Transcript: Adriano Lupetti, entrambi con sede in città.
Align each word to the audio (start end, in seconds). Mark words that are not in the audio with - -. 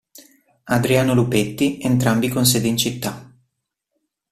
Adriano 0.63 1.13
Lupetti, 1.13 1.77
entrambi 1.83 2.27
con 2.27 2.43
sede 2.43 2.67
in 2.67 2.75
città. 2.75 3.31